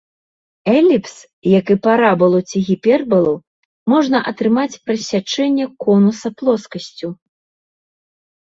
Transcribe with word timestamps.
Эліпс, 0.77 1.11
як 1.59 1.65
і 1.75 1.77
парабалу 1.87 2.39
ці 2.53 2.57
гіпербалу, 2.71 3.35
можна 3.95 4.17
атрымаць 4.33 4.79
праз 4.89 4.99
сячэнне 5.13 5.65
конуса 5.89 6.27
плоскасцю. 6.43 7.07